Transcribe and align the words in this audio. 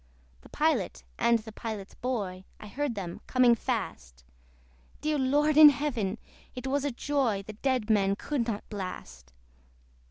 The 0.41 0.49
Pilot, 0.49 1.03
and 1.19 1.37
the 1.37 1.51
Pilot's 1.51 1.93
boy, 1.93 2.43
I 2.59 2.65
heard 2.65 2.95
them 2.95 3.21
coming 3.27 3.53
fast: 3.53 4.23
Dear 4.99 5.19
Lord 5.19 5.57
in 5.57 5.69
Heaven! 5.69 6.17
it 6.55 6.65
was 6.65 6.83
a 6.83 6.89
joy 6.91 7.43
The 7.43 7.53
dead 7.53 7.87
men 7.87 8.15
could 8.15 8.47
not 8.47 8.67
blast. 8.67 9.31